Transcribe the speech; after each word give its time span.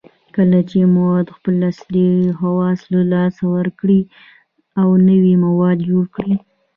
کله 0.35 0.59
چې 0.69 0.77
مواد 0.95 1.27
خپل 1.37 1.55
اصلي 1.71 2.11
خواص 2.37 2.79
له 2.93 3.01
لاسه 3.13 3.43
ورکړي 3.55 4.01
او 4.81 4.89
نوي 5.07 5.33
مواد 5.45 5.77
جوړ 5.89 6.05
کړي 6.15 6.35